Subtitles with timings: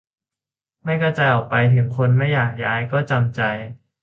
[0.83, 3.41] ไม่กระจายออกไป ถึงคนไม่อยากย้ายก็จำใจ